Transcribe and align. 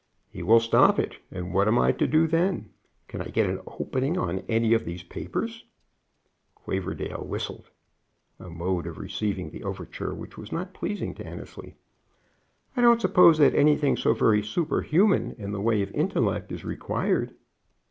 "He 0.31 0.41
will 0.41 0.59
stop 0.59 0.97
it, 0.97 1.17
and 1.29 1.53
what 1.53 1.67
am 1.67 1.77
I 1.77 1.91
to 1.91 2.07
do 2.07 2.25
then? 2.25 2.71
Can 3.07 3.21
I 3.21 3.27
get 3.27 3.47
an 3.47 3.61
opening 3.67 4.17
on 4.17 4.39
any 4.49 4.73
of 4.73 4.83
these 4.83 5.03
papers?" 5.03 5.63
Quaverdale 6.55 7.23
whistled, 7.23 7.69
a 8.39 8.49
mode 8.49 8.87
of 8.87 8.97
receiving 8.97 9.51
the 9.51 9.63
overture 9.63 10.11
which 10.15 10.39
was 10.39 10.51
not 10.51 10.73
pleasing 10.73 11.13
to 11.13 11.27
Annesley. 11.27 11.75
"I 12.75 12.81
don't 12.81 12.99
suppose 12.99 13.37
that 13.37 13.53
anything 13.53 13.95
so 13.95 14.15
very 14.15 14.41
super 14.41 14.81
human 14.81 15.33
in 15.33 15.51
the 15.51 15.61
way 15.61 15.83
of 15.83 15.91
intellect 15.91 16.51
is 16.51 16.65
required." 16.65 17.35